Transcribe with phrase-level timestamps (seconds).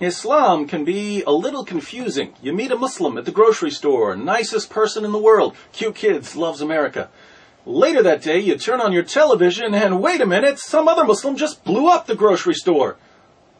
[0.00, 2.32] Islam can be a little confusing.
[2.40, 6.34] You meet a Muslim at the grocery store, nicest person in the world, cute kids,
[6.34, 7.10] loves America.
[7.66, 11.36] Later that day, you turn on your television and wait a minute, some other Muslim
[11.36, 12.96] just blew up the grocery store.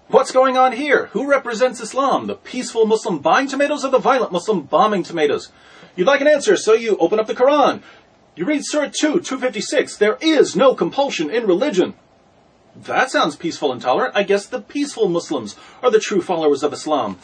[0.08, 1.10] What's going on here?
[1.12, 2.26] Who represents Islam?
[2.26, 5.52] The peaceful Muslim buying tomatoes or the violent Muslim bombing tomatoes?
[5.94, 7.82] You'd like an answer, so you open up the Quran.
[8.34, 9.98] You read Surah 2, 256.
[9.98, 11.92] There is no compulsion in religion.
[12.76, 14.16] That sounds peaceful and tolerant.
[14.16, 17.18] I guess the peaceful Muslims are the true followers of Islam.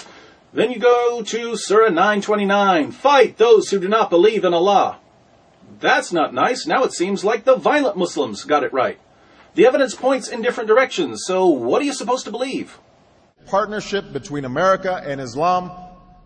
[0.52, 2.92] Then you go to Surah 929.
[2.92, 4.98] Fight those who do not believe in Allah.
[5.80, 6.66] That's not nice.
[6.66, 8.98] Now it seems like the violent Muslims got it right.
[9.54, 12.78] The evidence points in different directions, so what are you supposed to believe?
[13.46, 15.70] Partnership between America and Islam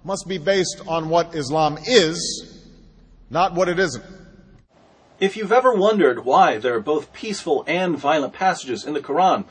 [0.02, 2.68] must be based on what Islam is,
[3.30, 4.04] not what it isn't.
[5.20, 9.44] If you've ever wondered why there are both peaceful and violent passages in the Quran,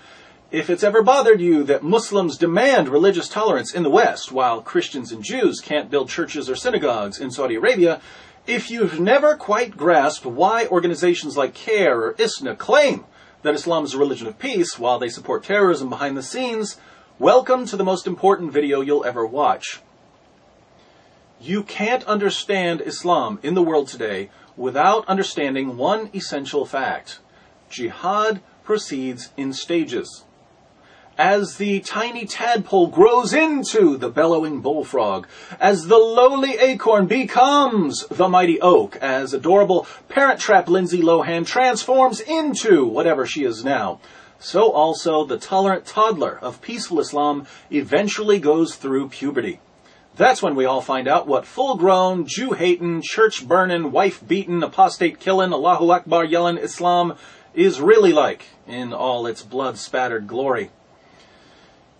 [0.49, 5.11] if it's ever bothered you that Muslims demand religious tolerance in the West while Christians
[5.11, 8.01] and Jews can't build churches or synagogues in Saudi Arabia,
[8.47, 13.05] if you've never quite grasped why organizations like CAIR or ISNA claim
[13.43, 16.77] that Islam is a religion of peace while they support terrorism behind the scenes,
[17.19, 19.81] welcome to the most important video you'll ever watch.
[21.39, 27.19] You can't understand Islam in the world today without understanding one essential fact.
[27.69, 30.25] Jihad proceeds in stages.
[31.17, 35.27] As the tiny tadpole grows into the bellowing bullfrog,
[35.59, 42.19] as the lowly acorn becomes the mighty oak, as adorable parent trap Lindsay Lohan transforms
[42.19, 43.99] into whatever she is now,
[44.39, 49.59] so also the tolerant toddler of peaceful Islam eventually goes through puberty.
[50.19, 54.61] That's when we all find out what full grown, Jew hating, church burning, wife beating,
[54.61, 57.15] apostate killing, Allahu Akbar yelling Islam
[57.53, 60.71] is really like in all its blood spattered glory.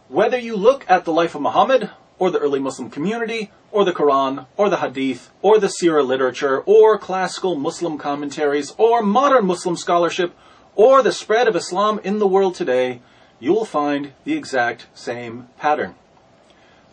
[0.10, 3.94] Whether you look at the life of Muhammad, or the early Muslim community, or the
[3.94, 9.78] Quran, or the Hadith, or the Sirah literature, or classical Muslim commentaries, or modern Muslim
[9.78, 10.36] scholarship,
[10.76, 13.00] or the spread of Islam in the world today,
[13.40, 15.96] you will find the exact same pattern.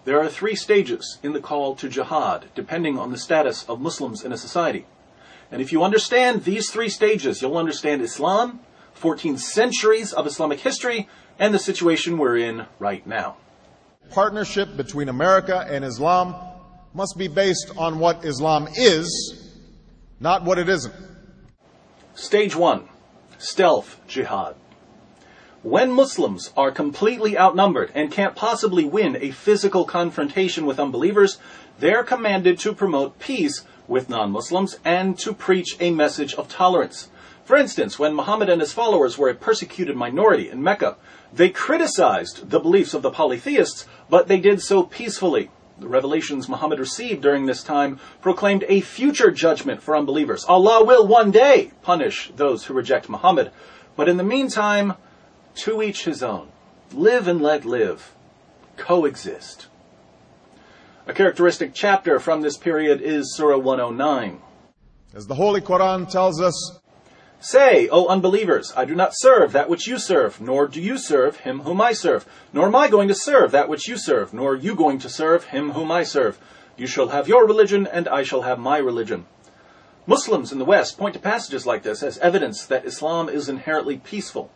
[0.06, 4.24] There are three stages in the call to jihad, depending on the status of Muslims
[4.24, 4.86] in a society.
[5.50, 8.60] And if you understand these three stages, you'll understand Islam,
[8.94, 11.08] 14 centuries of Islamic history,
[11.40, 13.36] and the situation we're in right now.
[14.10, 16.36] Partnership between America and Islam
[16.94, 19.60] must be based on what Islam is,
[20.20, 20.94] not what it isn't.
[22.14, 22.88] Stage one,
[23.38, 24.54] stealth jihad.
[25.66, 31.38] When Muslims are completely outnumbered and can't possibly win a physical confrontation with unbelievers,
[31.80, 37.10] they're commanded to promote peace with non-Muslims and to preach a message of tolerance.
[37.44, 40.98] For instance, when Muhammad and his followers were a persecuted minority in Mecca,
[41.32, 45.50] they criticized the beliefs of the polytheists, but they did so peacefully.
[45.80, 50.44] The revelations Muhammad received during this time proclaimed a future judgment for unbelievers.
[50.44, 53.50] Allah will one day punish those who reject Muhammad.
[53.96, 54.94] But in the meantime,
[55.56, 56.48] to each his own.
[56.92, 58.14] Live and let live.
[58.76, 59.66] Coexist.
[61.06, 64.40] A characteristic chapter from this period is Surah 109.
[65.14, 66.80] As the Holy Quran tells us,
[67.38, 71.40] Say, O unbelievers, I do not serve that which you serve, nor do you serve
[71.40, 74.52] him whom I serve, nor am I going to serve that which you serve, nor
[74.52, 76.38] are you going to serve him whom I serve.
[76.76, 79.26] You shall have your religion, and I shall have my religion.
[80.06, 83.98] Muslims in the West point to passages like this as evidence that Islam is inherently
[83.98, 84.50] peaceful.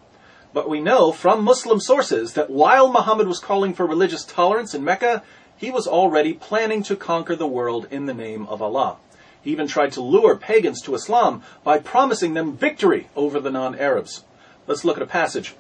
[0.53, 4.83] But we know from Muslim sources that while Muhammad was calling for religious tolerance in
[4.83, 5.22] Mecca,
[5.56, 8.97] he was already planning to conquer the world in the name of Allah.
[9.43, 14.25] He even tried to lure pagans to Islam by promising them victory over the non-Arabs.
[14.66, 15.55] Let's look at a passage.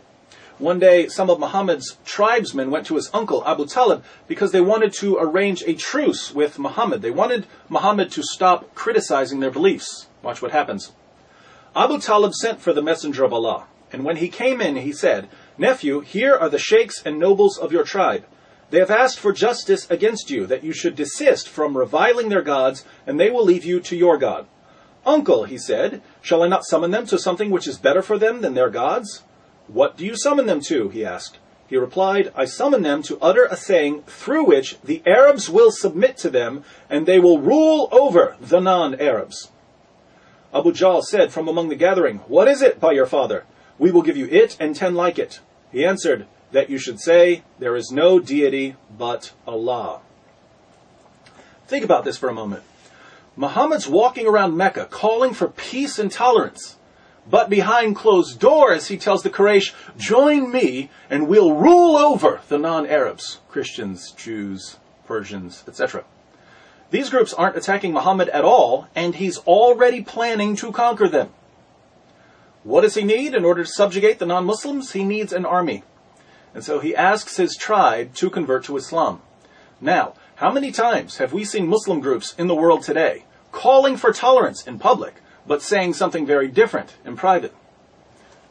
[0.58, 4.92] One day, some of Muhammad's tribesmen went to his uncle Abu Talib because they wanted
[4.94, 7.00] to arrange a truce with Muhammad.
[7.00, 10.08] They wanted Muhammad to stop criticizing their beliefs.
[10.22, 10.92] Watch what happens.
[11.74, 13.66] Abu Talib sent for the messenger of Allah.
[13.92, 15.28] And when he came in, he said,
[15.58, 18.24] Nephew, here are the sheikhs and nobles of your tribe.
[18.70, 22.84] They have asked for justice against you, that you should desist from reviling their gods,
[23.06, 24.46] and they will leave you to your God.
[25.04, 28.42] Uncle, he said, shall I not summon them to something which is better for them
[28.42, 29.24] than their gods?
[29.66, 30.88] What do you summon them to?
[30.90, 31.38] he asked.
[31.66, 36.16] He replied, I summon them to utter a saying through which the Arabs will submit
[36.18, 39.50] to them, and they will rule over the non-Arabs.
[40.52, 43.44] Abu Jahl said from among the gathering, What is it, by your father?
[43.80, 45.40] We will give you it and ten like it.
[45.72, 50.00] He answered, That you should say, There is no deity but Allah.
[51.66, 52.62] Think about this for a moment.
[53.36, 56.76] Muhammad's walking around Mecca calling for peace and tolerance.
[57.28, 62.58] But behind closed doors, he tells the Quraysh, join me and we'll rule over the
[62.58, 64.76] non-Arabs, Christians, Jews,
[65.06, 66.04] Persians, etc.
[66.90, 71.30] These groups aren't attacking Muhammad at all, and he's already planning to conquer them.
[72.62, 74.92] What does he need in order to subjugate the non-Muslims?
[74.92, 75.82] He needs an army.
[76.54, 79.22] And so he asks his tribe to convert to Islam.
[79.80, 84.12] Now, how many times have we seen Muslim groups in the world today calling for
[84.12, 85.14] tolerance in public,
[85.46, 87.54] but saying something very different in private?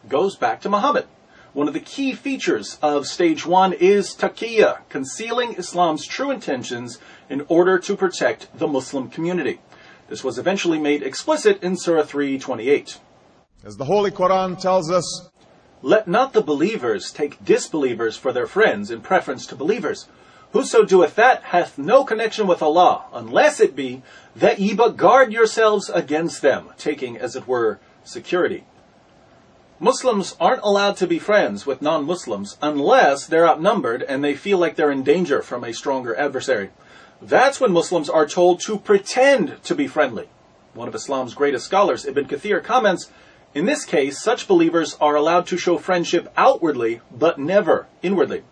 [0.08, 1.06] Goes back to Muhammad.
[1.54, 6.98] One of the key features of stage one is taqiyya, concealing Islam's true intentions
[7.30, 9.60] in order to protect the Muslim community.
[10.08, 13.00] This was eventually made explicit in Surah 328.
[13.62, 15.30] As the Holy Quran tells us,
[15.82, 20.08] Let not the believers take disbelievers for their friends in preference to believers.
[20.54, 24.02] Whoso doeth that hath no connection with Allah, unless it be
[24.34, 28.64] that ye but guard yourselves against them, taking, as it were, security.
[29.78, 34.78] Muslims aren't allowed to be friends with non-Muslims unless they're outnumbered and they feel like
[34.78, 36.70] they're in danger from a stronger adversary.
[37.22, 40.30] That's when Muslims are told to pretend to be friendly.
[40.74, 43.10] One of Islam's greatest scholars, Ibn Kathir, comments,
[43.54, 48.44] in this case, such believers are allowed to show friendship outwardly, but never inwardly.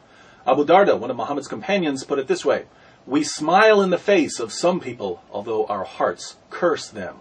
[0.45, 2.65] Abu Darda, one of Muhammad's companions, put it this way,
[3.05, 7.17] we smile in the face of some people, although our hearts curse them.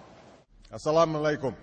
[0.72, 1.54] Assalamu alaikum.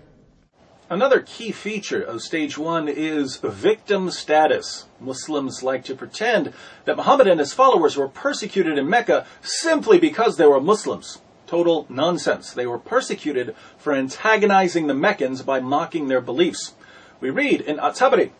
[0.88, 4.86] Another key feature of stage one is victim status.
[5.00, 6.52] Muslims like to pretend
[6.84, 11.20] that Muhammad and his followers were persecuted in Mecca simply because they were Muslims.
[11.54, 12.52] Total nonsense.
[12.52, 16.74] They were persecuted for antagonizing the Meccans by mocking their beliefs.
[17.20, 18.32] We read in At-Tabari,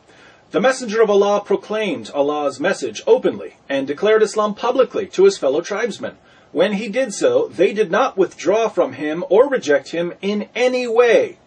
[0.50, 5.60] the Messenger of Allah proclaimed Allah's message openly and declared Islam publicly to his fellow
[5.60, 6.16] tribesmen.
[6.50, 10.88] When he did so, they did not withdraw from him or reject him in any
[10.88, 11.38] way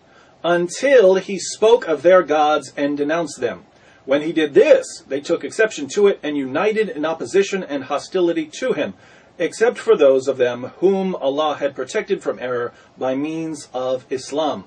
[0.46, 3.66] until he spoke of their gods and denounced them.
[4.06, 8.46] When he did this, they took exception to it and united in opposition and hostility
[8.60, 8.94] to him,
[9.38, 14.66] except for those of them whom Allah had protected from error by means of Islam.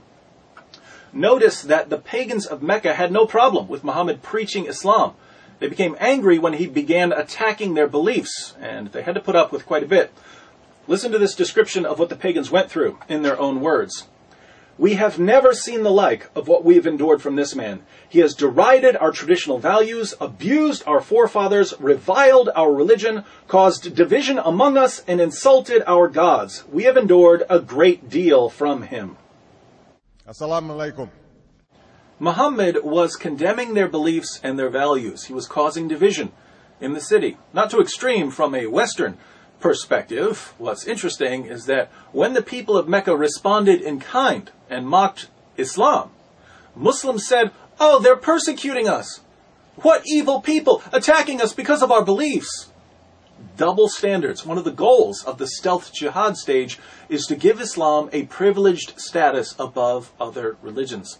[1.12, 5.14] Notice that the pagans of Mecca had no problem with Muhammad preaching Islam.
[5.58, 9.52] They became angry when he began attacking their beliefs, and they had to put up
[9.52, 10.12] with quite a bit.
[10.86, 14.06] Listen to this description of what the pagans went through in their own words.
[14.80, 17.82] We have never seen the like of what we have endured from this man.
[18.08, 24.78] He has derided our traditional values, abused our forefathers, reviled our religion, caused division among
[24.78, 26.64] us, and insulted our gods.
[26.72, 29.18] We have endured a great deal from him.
[30.26, 31.10] Assalamu alaikum.
[32.18, 35.24] Muhammad was condemning their beliefs and their values.
[35.24, 36.32] He was causing division
[36.80, 37.36] in the city.
[37.52, 39.18] Not too extreme from a Western
[39.60, 40.54] perspective.
[40.56, 46.10] What's interesting is that when the people of Mecca responded in kind and mocked Islam,
[46.74, 49.20] Muslims said, Oh, they're persecuting us.
[49.76, 52.70] What evil people attacking us because of our beliefs.
[53.56, 54.44] Double standards.
[54.44, 56.78] One of the goals of the stealth jihad stage
[57.08, 61.18] is to give Islam a privileged status above other religions.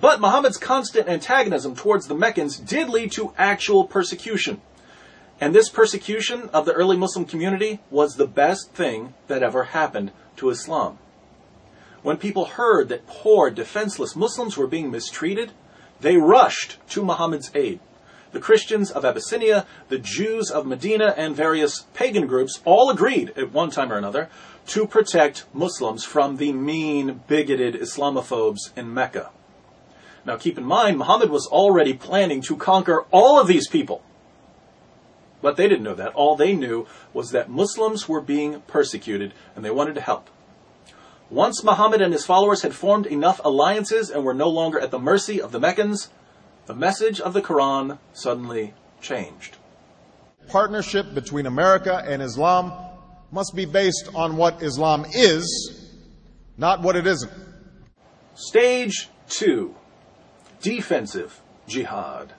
[0.00, 4.60] But Muhammad's constant antagonism towards the Meccans did lead to actual persecution.
[5.40, 10.12] And this persecution of the early Muslim community was the best thing that ever happened
[10.36, 10.98] to Islam.
[12.02, 15.52] When people heard that poor, defenseless Muslims were being mistreated,
[16.00, 17.80] they rushed to Muhammad's aid.
[18.30, 23.52] The Christians of Abyssinia, the Jews of Medina, and various pagan groups all agreed at
[23.52, 24.28] one time or another
[24.66, 29.30] to protect Muslims from the mean, bigoted Islamophobes in Mecca.
[30.26, 34.02] Now keep in mind, Muhammad was already planning to conquer all of these people.
[35.40, 36.14] But they didn't know that.
[36.14, 40.28] All they knew was that Muslims were being persecuted and they wanted to help.
[41.30, 44.98] Once Muhammad and his followers had formed enough alliances and were no longer at the
[44.98, 46.08] mercy of the Meccans,
[46.66, 49.56] the message of the Quran suddenly changed.
[50.48, 52.72] Partnership between America and Islam
[53.30, 55.90] must be based on what Islam is,
[56.56, 57.32] not what it isn't.
[58.34, 59.74] Stage 2
[60.62, 62.32] Defensive Jihad.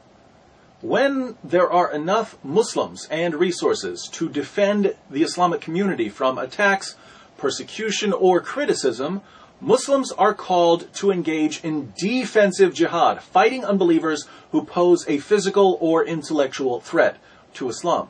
[0.81, 6.95] When there are enough Muslims and resources to defend the Islamic community from attacks,
[7.39, 9.21] persecution, or criticism,
[9.61, 16.05] Muslims are called to engage in defensive jihad, fighting unbelievers who pose a physical or
[16.05, 17.17] intellectual threat
[17.55, 18.09] to Islam.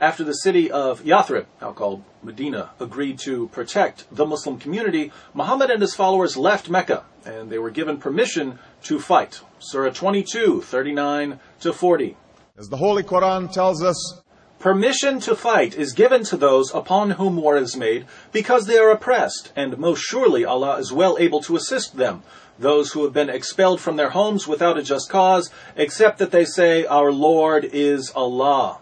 [0.00, 5.70] After the city of Yathrib, now called Medina, agreed to protect the Muslim community, Muhammad
[5.70, 9.40] and his followers left Mecca and they were given permission to fight.
[9.58, 12.16] Surah 22, 39 to 40.
[12.58, 14.22] As the Holy Quran tells us,
[14.60, 18.90] Permission to fight is given to those upon whom war is made because they are
[18.90, 22.22] oppressed, and most surely Allah is well able to assist them,
[22.58, 26.44] those who have been expelled from their homes without a just cause, except that they
[26.44, 28.80] say, Our Lord is Allah.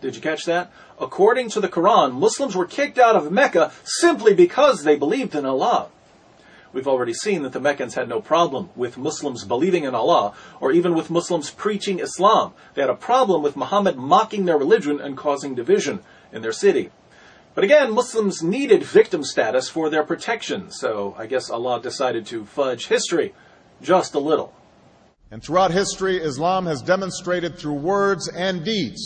[0.00, 0.72] Did you catch that?
[0.98, 5.44] According to the Quran, Muslims were kicked out of Mecca simply because they believed in
[5.44, 5.88] Allah.
[6.72, 10.72] We've already seen that the Meccans had no problem with Muslims believing in Allah or
[10.72, 12.54] even with Muslims preaching Islam.
[12.74, 16.00] They had a problem with Muhammad mocking their religion and causing division
[16.32, 16.90] in their city.
[17.54, 22.46] But again, Muslims needed victim status for their protection, so I guess Allah decided to
[22.46, 23.34] fudge history
[23.82, 24.54] just a little.
[25.30, 29.02] And throughout history, Islam has demonstrated through words and deeds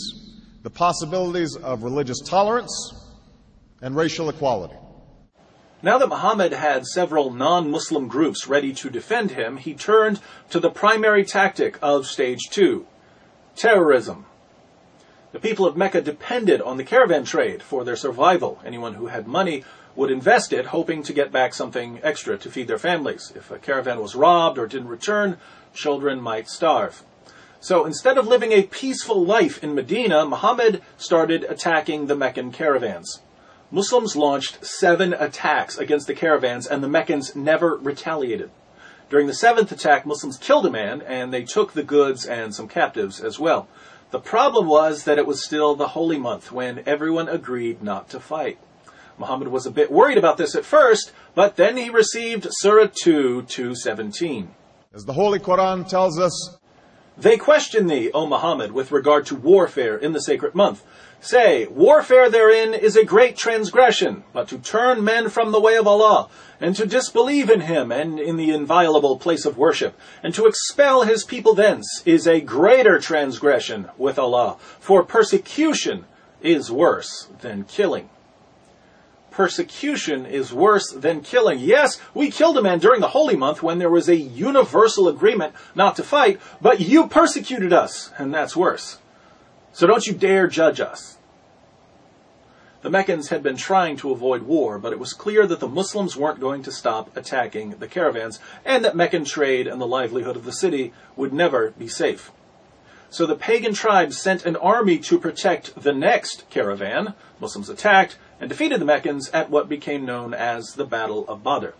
[0.63, 2.95] the possibilities of religious tolerance
[3.83, 4.77] and racial equality.
[5.83, 10.71] Now that Muhammad had several non-Muslim groups ready to defend him, he turned to the
[10.71, 12.87] primary tactic of stage two,
[13.57, 14.25] terrorism.
[15.33, 18.59] The people of Mecca depended on the caravan trade for their survival.
[18.65, 19.65] Anyone who had money
[19.95, 23.33] would invest it, hoping to get back something extra to feed their families.
[23.37, 25.37] If a caravan was robbed or didn't return,
[25.75, 27.03] children might starve.
[27.61, 33.21] So instead of living a peaceful life in Medina, Muhammad started attacking the Meccan caravans.
[33.71, 38.51] Muslims launched seven attacks against the caravans, and the Meccans never retaliated.
[39.11, 42.69] During the seventh attack, Muslims killed a man, and they took the goods and some
[42.69, 43.67] captives as well.
[44.13, 48.21] The problem was that it was still the holy month when everyone agreed not to
[48.21, 48.59] fight.
[49.19, 53.43] Muhammad was a bit worried about this at first, but then he received Surah 2
[53.43, 54.55] 217.
[54.95, 56.56] As the Holy Quran tells us,
[57.19, 60.85] They question thee, O Muhammad, with regard to warfare in the sacred month.
[61.19, 65.87] Say, warfare therein is a great transgression, but to turn men from the way of
[65.87, 66.29] Allah,
[66.61, 71.03] and to disbelieve in Him and in the inviolable place of worship, and to expel
[71.03, 76.05] His people thence, is a greater transgression with Allah, for persecution
[76.43, 78.11] is worse than killing.
[79.37, 81.59] Persecution is worse than killing.
[81.59, 85.53] Yes, we killed a man during the holy month when there was a universal agreement
[85.75, 88.97] not to fight, but you persecuted us, and that's worse.
[89.75, 91.19] So don't you dare judge us.
[92.81, 96.17] The Meccans had been trying to avoid war, but it was clear that the Muslims
[96.17, 100.47] weren't going to stop attacking the caravans, and that Meccan trade and the livelihood of
[100.47, 102.33] the city would never be safe.
[103.11, 107.13] So the pagan tribes sent an army to protect the next caravan.
[107.39, 111.71] Muslims attacked and defeated the Meccans at what became known as the Battle of Badr.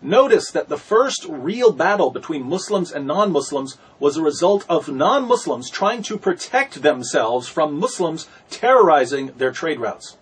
[0.00, 5.70] Notice that the first real battle between Muslims and non-Muslims was a result of non-Muslims
[5.70, 10.18] trying to protect themselves from Muslims terrorizing their trade routes.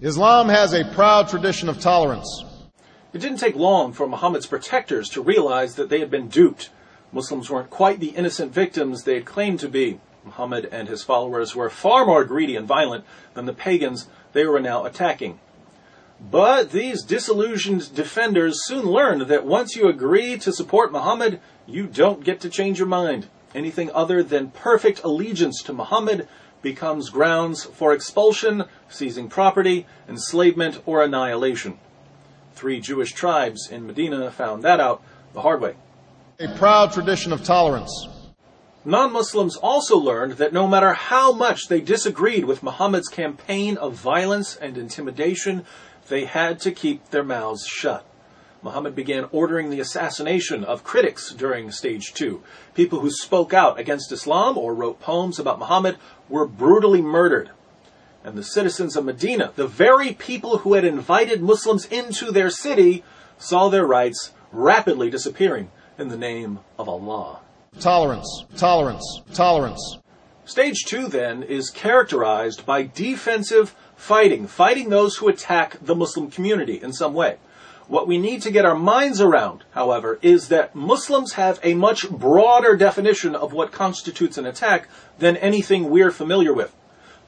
[0.00, 2.44] Islam has a proud tradition of tolerance.
[3.12, 6.70] It didn't take long for Muhammad's protectors to realize that they had been duped.
[7.12, 10.00] Muslims weren't quite the innocent victims they had claimed to be.
[10.24, 13.04] Muhammad and his followers were far more greedy and violent
[13.34, 15.38] than the pagans they were now attacking.
[16.20, 22.24] But these disillusioned defenders soon learned that once you agree to support Muhammad, you don't
[22.24, 23.28] get to change your mind.
[23.54, 26.28] Anything other than perfect allegiance to Muhammad
[26.60, 31.78] becomes grounds for expulsion, seizing property, enslavement, or annihilation.
[32.54, 35.02] Three Jewish tribes in Medina found that out
[35.34, 35.76] the hard way.
[36.40, 38.08] A proud tradition of tolerance.
[38.84, 44.54] Non-Muslims also learned that no matter how much they disagreed with Muhammad's campaign of violence
[44.56, 45.64] and intimidation,
[46.08, 48.06] they had to keep their mouths shut.
[48.62, 52.42] Muhammad began ordering the assassination of critics during stage two.
[52.74, 55.96] People who spoke out against Islam or wrote poems about Muhammad
[56.28, 57.50] were brutally murdered.
[58.24, 63.04] And the citizens of Medina, the very people who had invited Muslims into their city,
[63.38, 67.40] saw their rights rapidly disappearing in the name of Allah.
[67.80, 69.98] Tolerance, tolerance, tolerance.
[70.44, 76.80] Stage two, then, is characterized by defensive fighting, fighting those who attack the Muslim community
[76.82, 77.36] in some way.
[77.86, 82.10] What we need to get our minds around, however, is that Muslims have a much
[82.10, 86.74] broader definition of what constitutes an attack than anything we're familiar with.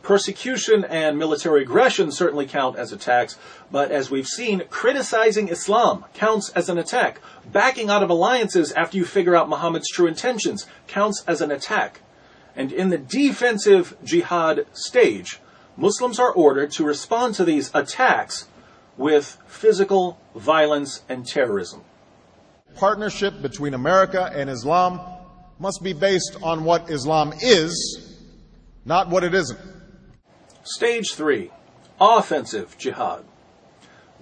[0.03, 3.37] Persecution and military aggression certainly count as attacks,
[3.71, 7.21] but as we've seen, criticizing Islam counts as an attack.
[7.51, 12.01] Backing out of alliances after you figure out Muhammad's true intentions counts as an attack.
[12.57, 15.39] And in the defensive jihad stage,
[15.77, 18.49] Muslims are ordered to respond to these attacks
[18.97, 21.83] with physical violence and terrorism.
[22.75, 25.01] Partnership between America and Islam
[25.59, 28.17] must be based on what Islam is,
[28.85, 29.59] not what it isn't.
[30.63, 31.51] Stage 3
[31.99, 33.25] Offensive Jihad.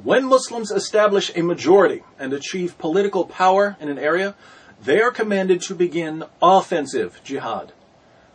[0.00, 4.37] When Muslims establish a majority and achieve political power in an area,
[4.80, 7.73] they are commanded to begin offensive jihad.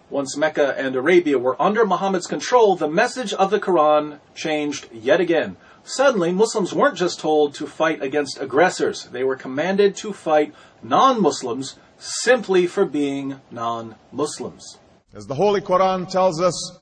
[0.09, 5.21] Once Mecca and Arabia were under Muhammad's control, the message of the Quran changed yet
[5.21, 5.55] again.
[5.85, 11.21] Suddenly, Muslims weren't just told to fight against aggressors, they were commanded to fight non
[11.21, 14.77] Muslims simply for being non Muslims.
[15.15, 16.79] As the Holy Quran tells us,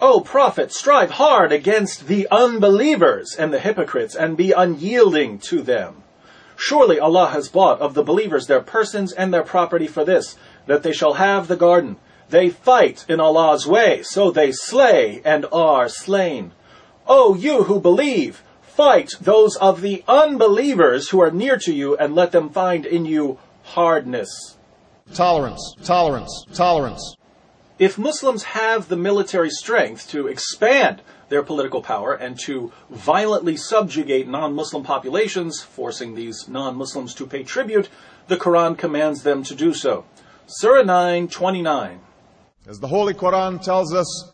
[0.00, 6.04] O Prophet, strive hard against the unbelievers and the hypocrites and be unyielding to them.
[6.54, 10.36] Surely Allah has bought of the believers their persons and their property for this,
[10.66, 11.96] that they shall have the garden.
[12.30, 16.52] They fight in Allah's way, so they slay and are slain.
[17.08, 22.14] O you who believe, fight those of the unbelievers who are near to you and
[22.14, 24.56] let them find in you hardness.
[25.12, 27.17] tolerance, tolerance, tolerance.
[27.78, 34.26] If Muslims have the military strength to expand their political power and to violently subjugate
[34.26, 37.88] non-Muslim populations, forcing these non-Muslims to pay tribute,
[38.26, 40.04] the Quran commands them to do so.
[40.48, 42.00] Surah 9:29.
[42.66, 44.32] As the Holy Quran tells us,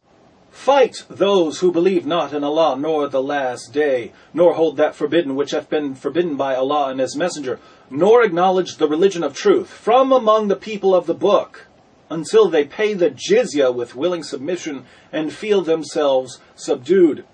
[0.51, 5.37] Fight those who believe not in Allah nor the last day, nor hold that forbidden
[5.37, 7.61] which hath been forbidden by Allah and His Messenger,
[7.91, 11.67] nor acknowledge the religion of truth from among the people of the book,
[12.11, 17.25] until they pay the jizya with willing submission and feel themselves subdued.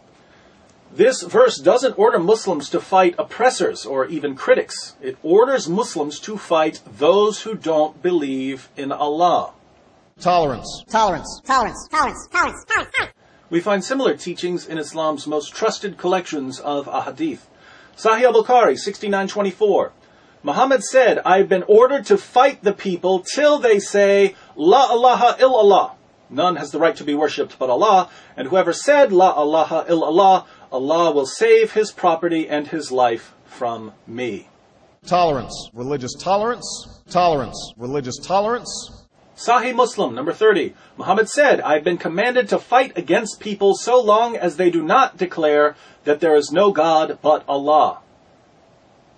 [0.93, 4.97] This verse doesn't order Muslims to fight oppressors or even critics.
[5.01, 9.53] It orders Muslims to fight those who don't believe in Allah.
[10.19, 13.15] tolerance, tolerance, tolerance, tolerance, tolerance, tolerance, tolerance.
[13.51, 17.41] We find similar teachings in Islam's most trusted collections of ahadith.
[17.97, 19.93] Sahih al-Bukhari 6924.
[20.43, 25.93] Muhammad said, I've been ordered to fight the people till they say, La ilaha illallah.
[26.29, 30.45] None has the right to be worshipped but Allah, and whoever said, La ilaha illallah,
[30.71, 34.49] Allah will save his property and his life from me.
[35.07, 40.75] tolerance, religious tolerance, tolerance, religious tolerance, Sahih Muslim, number 30.
[40.99, 45.17] Muhammad said, I've been commanded to fight against people so long as they do not
[45.17, 45.75] declare
[46.05, 48.01] that there is no God but Allah.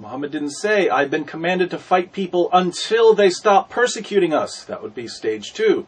[0.02, 4.64] Muhammad didn't say, I've been commanded to fight people until they stop persecuting us.
[4.64, 5.86] That would be stage two.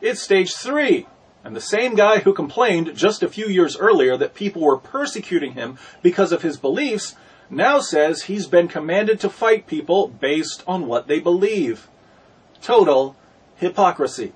[0.00, 1.06] It's stage three.
[1.44, 5.52] And the same guy who complained just a few years earlier that people were persecuting
[5.52, 7.16] him because of his beliefs
[7.50, 11.86] now says he's been commanded to fight people based on what they believe.
[12.62, 13.14] Total
[13.56, 14.32] hypocrisy.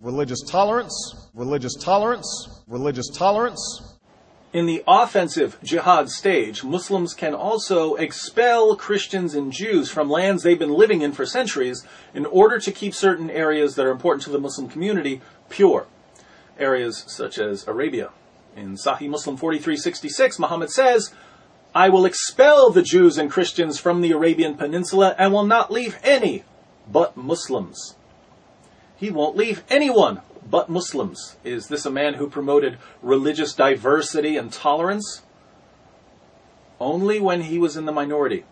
[0.00, 3.93] religious tolerance, religious tolerance, religious tolerance,
[4.54, 10.56] In the offensive jihad stage, Muslims can also expel Christians and Jews from lands they've
[10.56, 14.30] been living in for centuries in order to keep certain areas that are important to
[14.30, 15.88] the Muslim community pure.
[16.56, 18.10] Areas such as Arabia.
[18.54, 21.12] In Sahih Muslim 4366, Muhammad says,
[21.74, 25.98] I will expel the Jews and Christians from the Arabian Peninsula and will not leave
[26.04, 26.44] any
[26.88, 27.96] but Muslims.
[28.94, 31.36] He won't leave anyone but Muslims.
[31.44, 35.22] Is this a man who promoted religious diversity and tolerance?
[36.80, 38.44] Only when he was in the minority.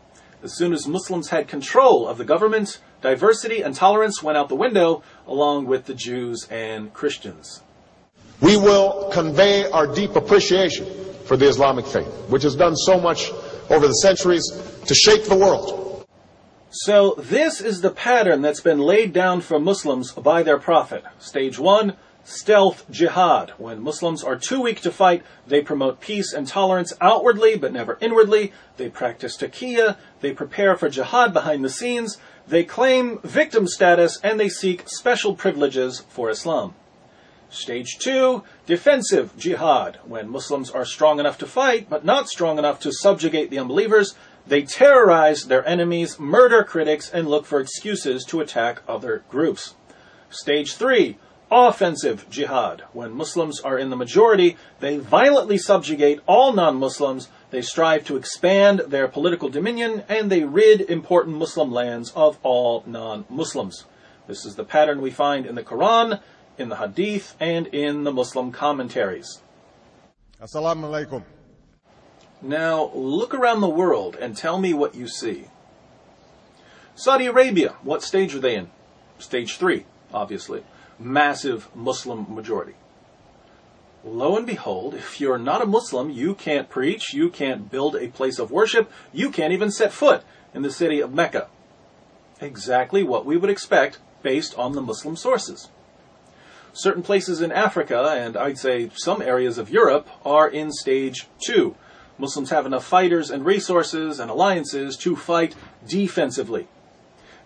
[0.43, 4.57] As soon as Muslims had control of the government, diversity and tolerance went out the
[4.57, 7.63] window, along with the Jews and Christians.
[8.41, 10.87] we will convey our deep appreciation
[11.25, 13.31] for the Islamic faith, which has done so much
[13.71, 14.43] over the centuries
[14.85, 15.82] to shape the world.
[16.75, 21.05] So, this is the pattern that's been laid down for Muslims by their Prophet.
[21.19, 23.51] Stage 1 Stealth Jihad.
[23.59, 27.99] When Muslims are too weak to fight, they promote peace and tolerance outwardly but never
[28.01, 28.55] inwardly.
[28.79, 29.99] They practice taqiyya.
[30.23, 32.17] They prepare for jihad behind the scenes.
[32.49, 36.73] They claim victim status and they seek special privileges for Islam.
[37.51, 39.99] Stage 2 Defensive Jihad.
[40.07, 44.15] When Muslims are strong enough to fight but not strong enough to subjugate the unbelievers,
[44.47, 49.75] they terrorize their enemies, murder critics, and look for excuses to attack other groups.
[50.31, 51.19] Stage 3
[51.55, 52.85] Offensive Jihad.
[52.95, 58.17] When Muslims are in the majority, they violently subjugate all non Muslims, they strive to
[58.17, 63.85] expand their political dominion, and they rid important Muslim lands of all non Muslims.
[64.27, 66.23] This is the pattern we find in the Quran,
[66.57, 69.43] in the Hadith, and in the Muslim commentaries.
[70.41, 71.23] Assalamu alaikum.
[72.43, 75.47] Now, look around the world and tell me what you see.
[76.97, 78.69] Saudi Arabia, what stage are they in?
[79.19, 80.65] Stage 3, obviously.
[80.99, 82.75] Massive Muslim majority.
[84.05, 88.09] Lo and behold, if you're not a Muslim, you can't preach, you can't build a
[88.09, 91.47] place of worship, you can't even set foot in the city of Mecca.
[92.41, 95.69] Exactly what we would expect based on the Muslim sources.
[96.73, 101.77] Certain places in Africa, and I'd say some areas of Europe, are in stage 2.
[102.23, 105.57] Muslims have enough fighters and resources and alliances to fight
[105.89, 106.69] defensively.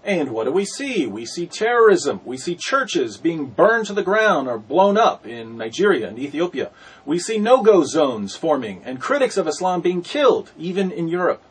[0.05, 1.07] And what do we see?
[1.07, 2.21] We see terrorism.
[2.27, 6.73] We see churches being burned to the ground or blown up in Nigeria and Ethiopia.
[7.07, 11.43] We see no-go zones forming and critics of Islam being killed, even in Europe.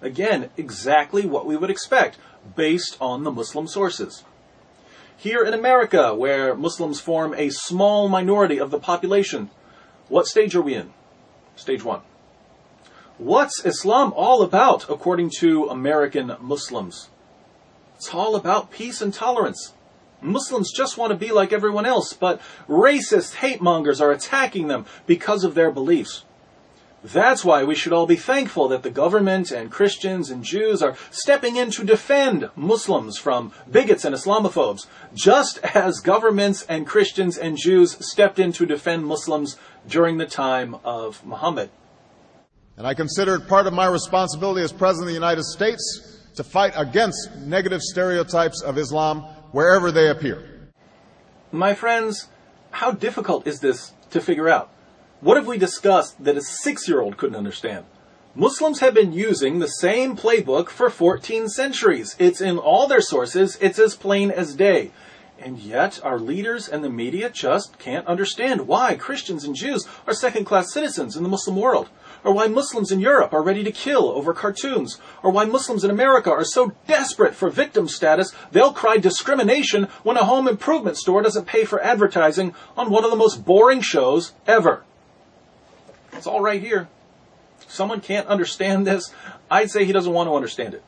[0.00, 2.18] Again, exactly what we would expect
[2.54, 4.22] based on the Muslim sources.
[5.16, 9.50] Here in America, where Muslims form a small minority of the population,
[10.08, 10.92] what stage are we in?
[11.56, 12.02] Stage one.
[13.18, 17.10] What's Islam all about, according to American Muslims?
[17.94, 19.72] It's all about peace and tolerance.
[20.20, 24.84] Muslims just want to be like everyone else, but racist hate mongers are attacking them
[25.06, 26.24] because of their beliefs.
[27.04, 30.96] That's why we should all be thankful that the government and Christians and Jews are
[31.12, 37.56] stepping in to defend Muslims from bigots and Islamophobes, just as governments and Christians and
[37.56, 41.70] Jews stepped in to defend Muslims during the time of Muhammad.
[42.76, 46.42] And I consider it part of my responsibility as President of the United States to
[46.42, 49.20] fight against negative stereotypes of Islam
[49.52, 50.70] wherever they appear.
[51.52, 52.28] My friends,
[52.72, 54.70] how difficult is this to figure out?
[55.20, 57.86] What have we discussed that a six year old couldn't understand?
[58.34, 62.16] Muslims have been using the same playbook for 14 centuries.
[62.18, 64.90] It's in all their sources, it's as plain as day.
[65.38, 70.14] And yet, our leaders and the media just can't understand why Christians and Jews are
[70.14, 71.88] second class citizens in the Muslim world
[72.24, 75.90] or why Muslims in Europe are ready to kill over cartoons, or why Muslims in
[75.90, 81.22] America are so desperate for victim status they'll cry discrimination when a home improvement store
[81.22, 84.82] doesn't pay for advertising on one of the most boring shows ever.
[86.14, 86.88] It's all right here.
[87.68, 89.12] someone can't understand this,
[89.50, 90.82] I'd say he doesn't want to understand it.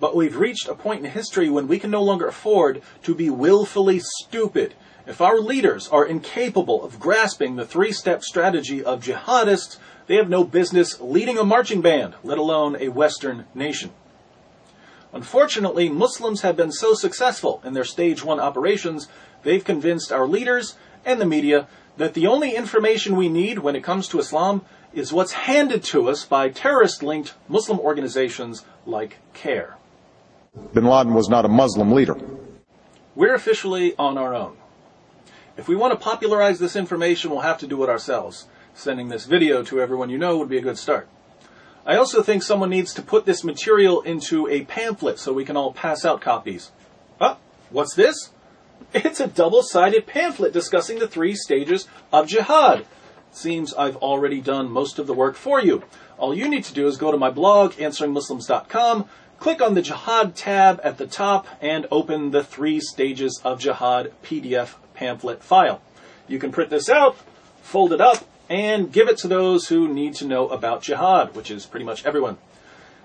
[0.00, 3.30] But we've reached a point in history when we can no longer afford to be
[3.30, 4.74] willfully stupid.
[5.06, 10.28] If our leaders are incapable of grasping the three step strategy of jihadists, they have
[10.28, 13.90] no business leading a marching band, let alone a Western nation.
[15.12, 19.08] Unfortunately, Muslims have been so successful in their stage one operations,
[19.42, 23.84] they've convinced our leaders and the media that the only information we need when it
[23.84, 29.76] comes to Islam is what's handed to us by terrorist linked Muslim organizations like CAIR.
[30.72, 32.16] Bin Laden was not a Muslim leader.
[33.14, 34.56] We're officially on our own.
[35.56, 39.26] If we want to popularize this information, we'll have to do it ourselves sending this
[39.26, 41.08] video to everyone you know would be a good start.
[41.84, 45.56] I also think someone needs to put this material into a pamphlet so we can
[45.56, 46.70] all pass out copies.
[47.20, 47.38] Ah,
[47.70, 48.30] what's this?
[48.94, 52.84] It's a double-sided pamphlet discussing the three stages of jihad.
[53.30, 55.82] Seems I've already done most of the work for you.
[56.18, 60.36] All you need to do is go to my blog, answeringmuslims.com, click on the Jihad
[60.36, 65.82] tab at the top, and open the Three Stages of Jihad PDF pamphlet file.
[66.28, 67.16] You can print this out,
[67.60, 71.50] fold it up, and give it to those who need to know about jihad, which
[71.50, 72.38] is pretty much everyone.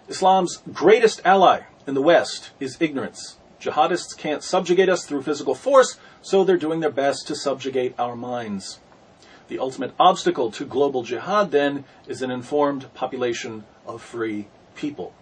[0.08, 3.38] Islam's greatest ally in the West is ignorance.
[3.60, 8.16] Jihadists can't subjugate us through physical force, so they're doing their best to subjugate our
[8.16, 8.80] minds.
[9.48, 15.16] The ultimate obstacle to global jihad, then, is an informed population of free people.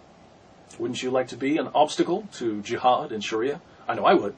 [0.78, 3.62] Wouldn't you like to be an obstacle to jihad and Sharia?
[3.88, 4.36] I know I would.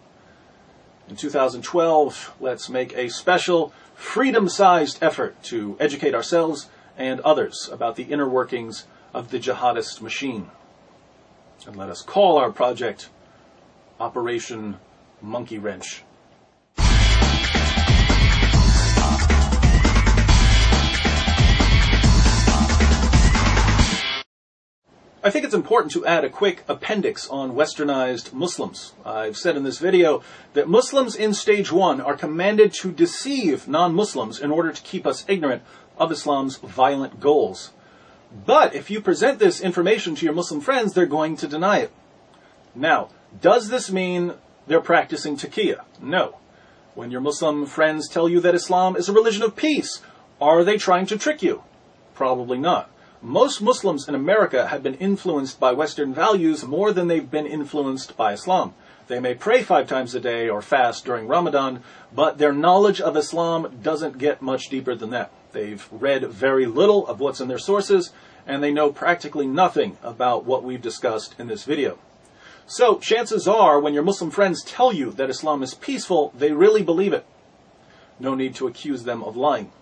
[1.09, 6.69] In 2012, let's make a special freedom sized effort to educate ourselves
[6.99, 10.51] and others about the inner workings of the jihadist machine.
[11.67, 13.09] And let us call our project
[13.99, 14.79] Operation
[15.23, 16.03] Monkey Wrench.
[25.23, 28.93] I think it's important to add a quick appendix on westernized Muslims.
[29.05, 34.39] I've said in this video that Muslims in stage one are commanded to deceive non-Muslims
[34.39, 35.63] in order to keep us ignorant
[35.99, 37.73] of Islam's violent goals.
[38.47, 41.91] But if you present this information to your Muslim friends, they're going to deny it.
[42.77, 43.09] Now,
[43.41, 44.35] does this mean
[44.69, 45.83] they're practicing taqiyya?
[46.01, 46.37] No.
[46.95, 50.01] When your Muslim friends tell you that Islam is a religion of peace,
[50.41, 51.65] are they trying to trick you?
[52.15, 52.89] Probably not
[53.23, 58.17] most Muslims in America have been influenced by Western values more than they've been influenced
[58.17, 58.75] by Islam.
[59.09, 61.83] They may pray five times a day or fast during Ramadan,
[62.15, 65.33] but their knowledge of Islam doesn't get much deeper than that.
[65.53, 68.13] They've read very little of what's in their sources,
[68.47, 71.99] and they know practically nothing about what we've discussed in this video.
[72.67, 76.83] So, chances are, when your Muslim friends tell you that Islam is peaceful, they really
[76.83, 77.27] believe it.
[78.21, 79.73] No need to accuse them of lying.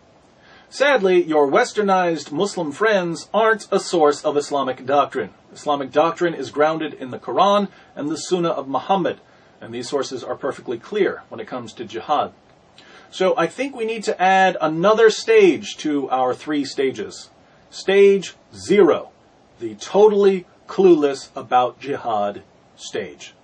[0.69, 5.31] Sadly, your westernized Muslim friends aren't a source of Islamic doctrine.
[5.53, 9.21] Islamic doctrine is grounded in the Quran and the Sunnah of Muhammad,
[9.61, 12.33] and these sources are perfectly clear when it comes to jihad.
[13.13, 17.31] So I think we need to add another stage to our three stages.
[17.71, 19.11] Stage zero,
[19.61, 22.43] the totally clueless about jihad
[22.75, 23.36] stage.